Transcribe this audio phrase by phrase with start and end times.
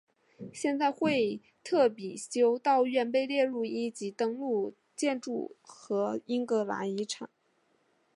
[0.51, 7.29] 现在惠特比修道院被列入一级登录建筑和英格兰遗产。